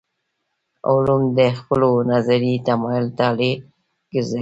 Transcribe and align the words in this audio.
علوم 0.89 1.23
د 1.37 1.39
خپلو 1.59 1.89
نظري 2.11 2.53
تمایل 2.67 3.05
طابع 3.19 3.53
ګرځوو. 4.11 4.39